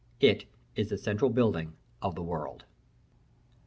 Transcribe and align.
It 0.19 0.45
is 0.75 0.89
the 0.89 0.97
central 0.97 1.29
building 1.29 1.73
of 2.01 2.15
the 2.15 2.23
world. 2.23 2.65